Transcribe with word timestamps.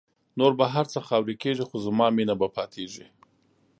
نور 0.39 0.51
به 0.59 0.65
هر 0.73 0.85
څه 0.91 0.99
خاوری 1.07 1.35
کېږی 1.43 1.63
خو 1.69 1.75
زما 1.85 2.07
مینه 2.15 2.35
به 2.39 2.47
پاتېږی 2.55 3.07